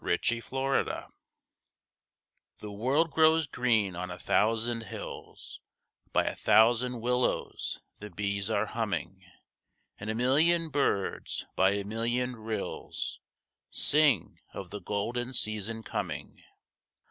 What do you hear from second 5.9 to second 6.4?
By a